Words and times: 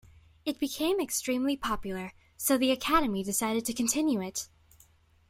It 0.45 0.57
became 0.57 0.99
extremely 0.99 1.55
popular, 1.55 2.13
so 2.35 2.57
the 2.57 2.71
Academy 2.71 3.23
decided 3.23 3.65
to 3.67 3.73
continue 3.73 4.19
it. 4.19 4.47